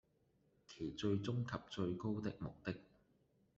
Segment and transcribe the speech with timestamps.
[0.65, 2.75] 其最終及最高的目的